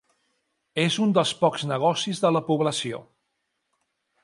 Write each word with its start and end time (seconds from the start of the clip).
És 0.83 0.95
un 1.03 1.13
dels 1.17 1.33
pocs 1.43 1.67
negocis 1.73 2.23
de 2.25 2.33
la 2.39 2.43
població. 2.49 3.05